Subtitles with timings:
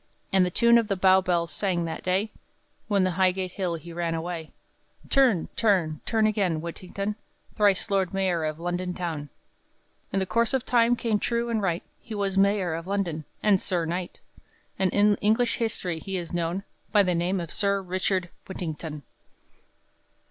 [0.33, 2.31] And the tune the Bow bells sang that day,
[2.87, 4.49] When to Highgate Hill he ran away,
[5.11, 7.15] "Turn, turn, turn again, Whittington,
[7.55, 9.29] Thrice Lord Mayor of London town,"
[10.11, 13.61] In the course of time came true and right, He was Mayor of London, and
[13.61, 14.19] Sir Knight;
[14.79, 19.03] And in English history he is known, By the name of Sir Richard Whittington!